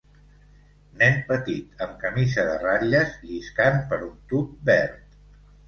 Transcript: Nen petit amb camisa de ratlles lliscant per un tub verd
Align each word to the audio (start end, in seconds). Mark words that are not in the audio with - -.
Nen 1.01 1.19
petit 1.27 1.83
amb 1.87 1.93
camisa 2.05 2.47
de 2.49 2.57
ratlles 2.65 3.13
lliscant 3.29 3.81
per 3.93 4.03
un 4.11 4.19
tub 4.35 4.59
verd 4.75 5.01